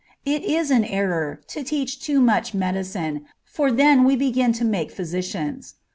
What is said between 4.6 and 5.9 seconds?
make physicians.